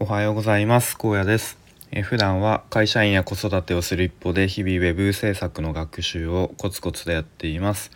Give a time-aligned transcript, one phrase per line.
[0.00, 0.96] おはようございます。
[0.96, 1.58] 高野です。
[1.90, 7.90] え普段は会社員や子育てをする一方で日々ウェブ制作の学習をコツコツとやっています。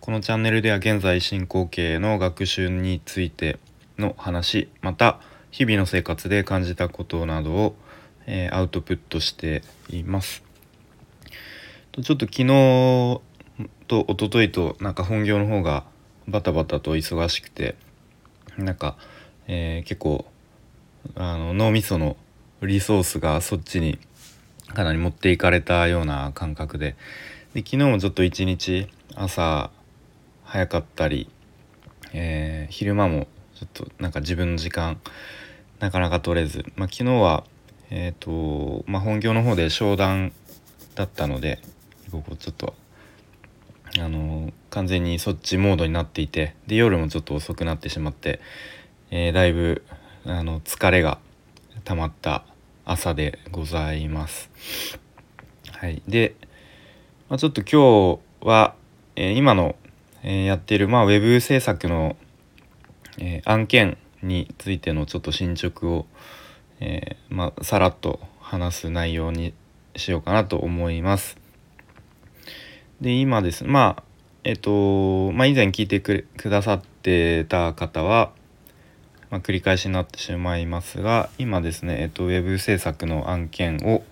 [0.00, 3.58] このチャンネルでは現在進行形の学習について
[3.98, 5.20] の話また
[5.50, 7.76] 日々の生活で感じたことなどを、
[8.24, 9.60] えー、アウトプットして
[9.90, 10.42] います。
[11.92, 13.20] ちょっと昨日
[13.88, 15.84] と一昨日となんか本業の方が
[16.26, 17.74] バタバタと忙しくて
[18.56, 18.96] なんか、
[19.48, 20.24] えー、結構
[21.14, 22.16] あの脳みその
[22.62, 23.98] リソースがそっちに
[24.74, 26.96] かなり持っていかれたような感覚で。
[27.54, 29.70] で昨日もちょっと一日朝
[30.44, 31.28] 早かったり、
[32.14, 34.98] えー、昼間もちょっとなんか自分の時間
[35.78, 37.44] なかなか取れず、まあ、昨日は、
[37.90, 40.32] えーとまあ、本業の方で商談
[40.94, 41.60] だったので
[42.10, 42.74] ここちょっと
[43.98, 48.40] あの完全にそっちモードになっていてで夜もちょっと遅くなってしまって、
[49.10, 49.84] えー、だいぶ
[50.24, 51.18] あの疲れが
[51.82, 52.44] 溜まった
[52.84, 54.50] 朝でございます。
[55.72, 56.36] はい、で、
[57.28, 58.76] まあ、ちょっと今日は、
[59.16, 59.74] えー、今の、
[60.22, 62.16] えー、やってる、まあ、ウェブ制作の、
[63.18, 66.06] えー、案件についてのちょっと進捗を、
[66.78, 69.54] えまあ、さらっと話す内容に
[69.96, 71.36] しようかなと思います。
[73.00, 74.02] で今ですねまあ
[74.44, 78.32] えっと、まあ、以前聞いてくださってた方は
[79.32, 84.04] まあ、繰り返しになってしまいますが今ですね、えっと、ウェブ制作の案件を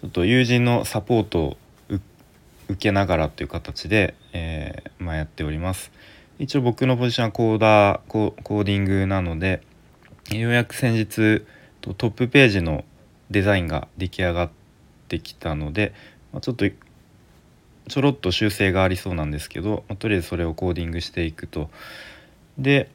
[0.00, 1.56] ちょっと友人のサポートを
[1.88, 5.90] 受けながらという形で、えー、まあ、やっております。
[6.38, 9.62] 一応僕のポジションはコーダーコーディングなので
[10.30, 11.44] ようやく先日
[11.80, 12.84] トップページの
[13.30, 14.50] デザインが出来上がっ
[15.08, 15.92] てきたので、
[16.32, 21.68] まあ、ちょっとちょろっと修正がありそうなんですけど、まあ、とりあえずそれをコーディングしていくと。
[22.56, 22.88] で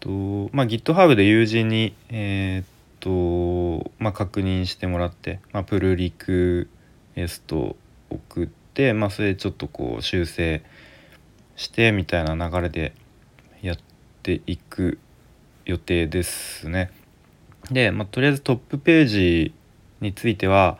[0.00, 2.66] とまあ、GitHub で友人に、えー、っ
[3.00, 6.68] とまあ、確認してもらって、まあ、プルリク
[7.16, 7.76] エストを
[8.10, 10.62] 送って、まあ、それでちょっとこう修正
[11.56, 12.92] してみたいな流れで
[13.60, 13.78] やっ
[14.22, 14.98] ていく
[15.64, 16.90] 予定ですね。
[17.70, 19.52] で、まあ、とりあえずトップページ
[20.00, 20.78] については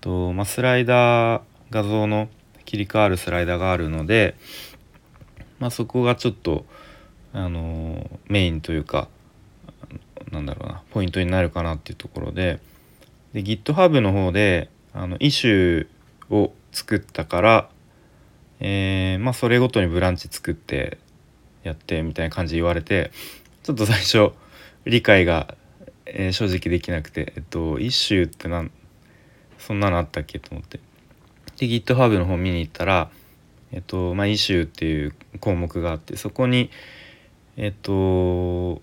[0.00, 2.28] と、まあ、スライダー画像の
[2.64, 4.36] 切り替わるスライダーがあるので、
[5.58, 6.66] まあ、そこがちょっと
[7.34, 9.08] あのメインというか
[10.30, 12.60] なんだろうなポイントになるかなっていうところで
[13.32, 17.68] で GitHub の方であのイシューを作ったから、
[18.60, 20.98] えー、まあそれごとにブランチ作って
[21.64, 23.10] やってみたいな感じで言われて
[23.64, 24.30] ちょっと最初
[24.84, 25.56] 理解が、
[26.06, 28.70] えー、正直できなくてえっとイシューってなん
[29.58, 30.78] そんなのあったっけと思って。
[31.56, 33.10] で GitHub の方見に行ったら
[33.72, 36.70] えっとまあイシューっていう項目があってそこに
[37.56, 38.82] えっと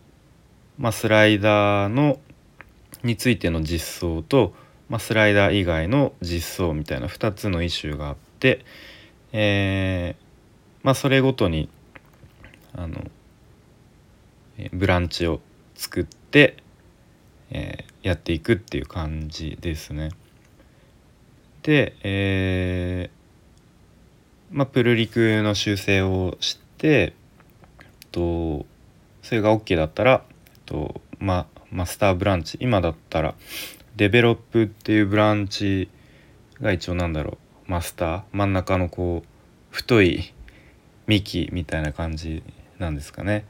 [0.77, 2.19] まあスライダーの
[3.03, 4.53] についての実装と、
[4.89, 8.63] まあ、スライダー以外の実装みたいな2つのイシューがあって、
[9.31, 10.23] えー、
[10.83, 11.69] まあそれごとに
[12.73, 13.03] あの
[14.73, 15.41] ブランチを
[15.75, 16.57] 作って、
[17.49, 20.11] えー、やっていくっていう感じですね。
[21.63, 27.13] で、えー、まあプルリクの修正をして
[28.11, 28.65] と
[29.21, 33.35] それが OK だったら、えっとまマスターブランチ今だったら
[33.95, 35.89] デベロップっていうブランチ
[36.59, 39.27] が一応なんだろうマスター真ん中のこう
[39.69, 40.33] 太い
[41.07, 42.43] 幹みたいな感じ
[42.79, 43.45] なんですかね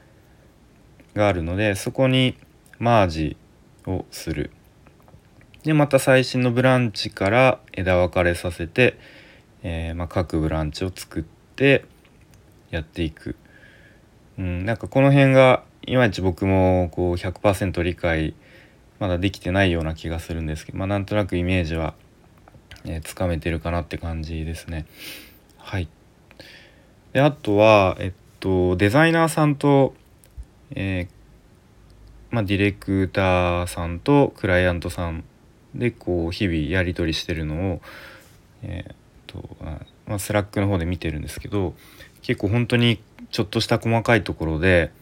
[1.14, 2.36] があるのでそこに
[2.78, 3.36] マージ
[3.86, 4.50] をする。
[5.64, 8.98] でまた最新のブランチから枝分かれさせて、
[9.62, 11.84] えー、ま、各ブランチを作って
[12.70, 13.36] やっていく。
[14.38, 18.34] うん、なんかこの辺がいまいち僕もこう100%理解
[18.98, 21.94] まだできてないような気がするんですけど、まあ、なんとなくイメージは、
[22.84, 24.86] えー、つかめてるかなって感じですね。
[25.58, 25.88] はい、
[27.12, 29.94] であとは、えっと、デザイナーさんと、
[30.74, 35.24] えー、まあ、ディレクターさんとクライアントさん
[35.74, 37.80] でこう日々やり取りしてるのを、
[38.62, 38.96] えー、っ
[39.26, 39.56] と
[40.06, 41.74] まあ、 Slack の方で見てるんですけど
[42.22, 43.00] 結構本当に
[43.32, 44.92] ちょっとした細かいところで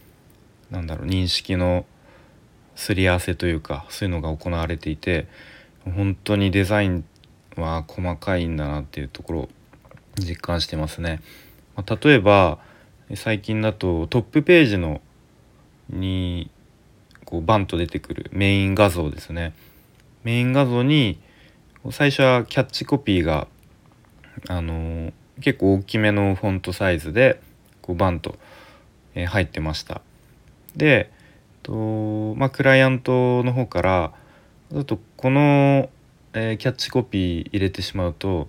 [0.70, 1.84] なんだろう認識の
[2.76, 5.26] すり合わせというかそういうのが行われていて
[5.84, 7.04] 本当にデザイン
[7.56, 9.48] は細かいんだなっていうところを
[10.16, 11.20] 実感してますね。
[11.76, 12.58] まあ、例えば
[13.14, 15.00] 最近だとトップページの
[15.88, 16.50] に
[17.24, 19.52] こうバンと出てくるメイン画像ですね。
[20.22, 21.20] メイン画像に
[21.90, 23.48] 最初はキャッチコピーが
[24.48, 27.40] あの、結構大きめのフォントサイズで
[27.90, 28.36] こうバンと、
[29.16, 30.00] えー、入ってました。
[30.76, 31.10] で
[31.64, 34.12] とまあクライアントの方から
[34.70, 35.90] ちょっとこの、
[36.32, 38.46] えー、キャッチコピー入れてしまうと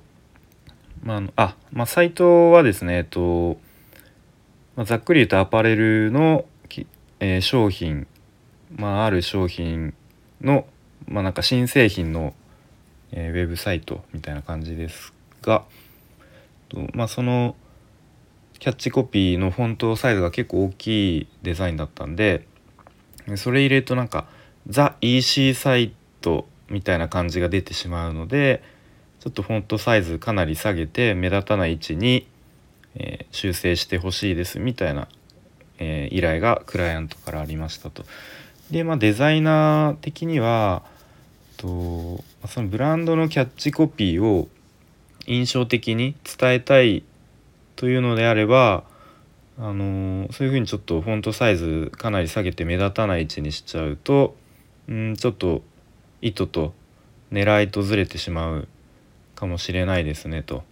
[1.04, 3.58] まああまあサイトはですねえっと、
[4.76, 6.46] まあ、ざっくり言うとアパレルの、
[7.20, 8.06] えー、商品
[8.76, 9.96] まあある商品
[10.40, 10.68] の
[11.08, 12.36] まあなんか新製品の、
[13.12, 15.12] えー、ウェブサイトみたいな感じです
[15.42, 15.64] が
[16.94, 17.56] まあその
[18.62, 22.46] キャッチコピーのフォントサイズが結構大きいデザインだったんで
[23.36, 24.28] それ入れるとなんか
[24.68, 25.92] ザ EC サイ
[26.22, 28.62] トみたいな感じが出てしまうので
[29.20, 32.28] ちょっとフォントサイズかなり下げて目立たない位置に、
[32.96, 35.08] え、修正してほしいですみたいな、
[35.80, 38.04] え、依頼がクライアントからありましたと。
[38.70, 40.84] でまあデザイナー的には
[41.58, 44.50] とそのブランドのキャッチコピーを
[45.26, 47.04] 印象的に伝えたい
[47.76, 48.84] というのであれば
[49.58, 54.36] あのそういうふうにちょっとフォントサイズかなり下げて目立たない位置にしちゃうと
[54.88, 55.62] うんちょっと
[56.22, 56.74] 意図と
[57.32, 58.68] 狙いとずれてしまう
[59.36, 60.64] かもしれないですねと、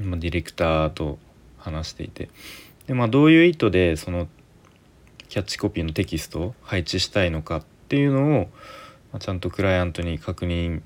[0.00, 1.18] ま、ディレクターと
[1.58, 2.28] 話していて。
[2.86, 4.28] で、まあ、どういう意図でその
[5.28, 8.48] キャッチコピーのテキストを配置したいのかっていうのを、
[9.12, 10.82] ま、ちゃんとクライアントに確認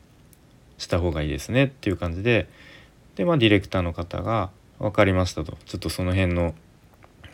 [0.79, 2.49] した方がいいですねっていう感じで。
[3.17, 4.51] で、まあ、ディレクターの方が
[4.83, 5.57] 分かりましたと。
[5.65, 6.55] ちょっとその辺の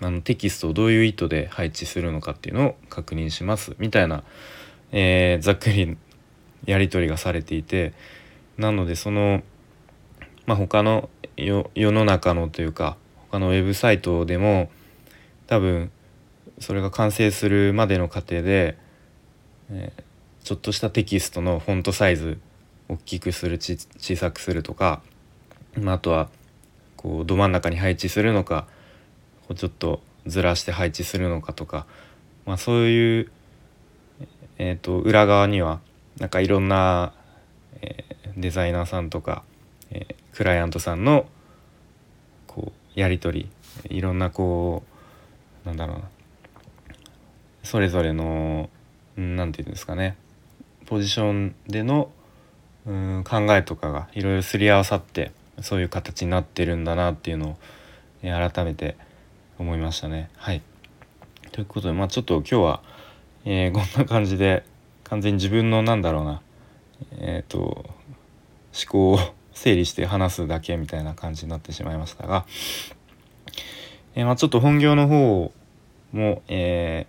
[0.01, 3.75] あのテキストをどういう意図で配置するのかっていうのを確認します。
[3.79, 4.23] みたいな、
[4.93, 5.97] えー、ざっくり
[6.67, 7.93] やり取りがされていて
[8.57, 9.43] なのでその、
[10.47, 12.97] まあ、他の世の中のというか
[13.31, 14.71] 他のウェブサイトでも
[15.47, 15.91] 多分
[16.59, 18.77] それが完成するまでの過程で、
[19.71, 20.03] えー、
[20.45, 22.39] ちょっとしたテキストのフォントサイズ
[22.89, 25.03] 大きくする小さくするとか、
[25.77, 26.29] まあ、あとは
[26.99, 28.67] こうど真ん中に配置するのか
[29.47, 31.87] こうちょっとずらして配置するのかとか、
[32.45, 33.31] まあ、そういう、
[34.59, 35.81] えーと、裏側には
[36.19, 37.15] なんかいろんな、
[37.81, 39.45] えー、デザイナーさんとか、
[39.91, 41.27] えー、クライアントさんの
[42.47, 43.49] こうやり取
[43.87, 44.83] りいろんなこ
[45.65, 46.03] うなんだろうな
[47.63, 48.71] それぞれの
[49.17, 50.17] 何て言うんですかね
[50.87, 52.11] ポジションでの
[52.87, 57.57] うん考えとかがいろいろすり合わさってそういう形になってるんだなっていうのを、
[58.23, 58.97] えー、改めて
[59.59, 60.31] 思いましたね。
[60.37, 60.63] はい
[61.53, 62.83] ということでまあちょっと今日は、
[63.45, 64.65] えー、こんな感じで
[65.05, 66.43] 完全に自分のなんだろうな
[67.19, 67.87] えっ、ー、と思
[68.89, 69.19] 考を
[69.53, 72.47] 整理して話すだけみたいな感じになってしまいましたが、
[74.15, 75.53] えー、まあ、ちょっと本業の方
[76.13, 77.07] も、え、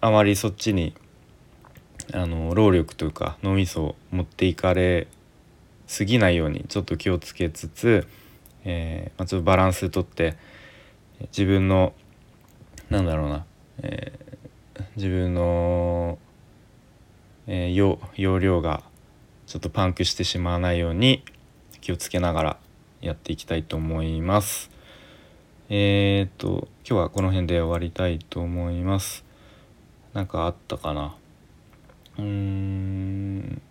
[0.00, 0.94] あまりそっちに
[2.14, 5.08] あの労力というか脳みそを持っていかれ
[5.86, 8.06] すぎないようにちょっと気をつけつつ、
[8.64, 10.36] えーまあ、ちょっとバランスとって
[11.30, 11.92] 自分の
[12.90, 13.44] なんだろうな、
[13.82, 16.18] えー、自分の、
[17.46, 18.82] えー、容容量が
[19.46, 21.24] ちょっとパンクしてしまわないように
[21.80, 22.56] 気をつけながら
[23.00, 24.70] やっていきたいと思います。
[25.68, 29.24] えっ、と今日はこの辺で終わりたいと思います。
[30.14, 31.14] なんかあったかな？
[32.18, 33.62] うーん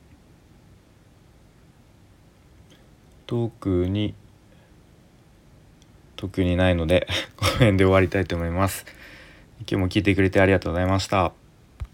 [3.25, 4.13] 特に
[6.16, 7.07] 特にないので
[7.38, 8.86] この辺で終わりたいと思います。
[9.60, 11.44] 今日も聞いてくれてありがとうございました。